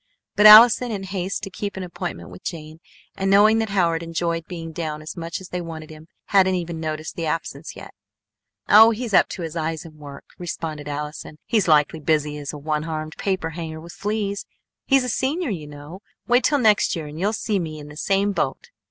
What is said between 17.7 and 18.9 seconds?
in the same boat!"